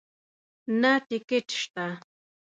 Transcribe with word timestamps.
نه 0.81 0.91
ټکټ 1.07 1.47
شته 1.61 1.87